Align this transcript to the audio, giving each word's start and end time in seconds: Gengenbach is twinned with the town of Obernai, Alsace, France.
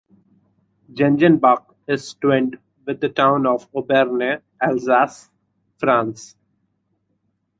Gengenbach 0.93 1.75
is 1.85 2.15
twinned 2.15 2.57
with 2.87 3.01
the 3.01 3.09
town 3.09 3.45
of 3.45 3.71
Obernai, 3.71 4.41
Alsace, 4.59 5.29
France. 5.77 6.35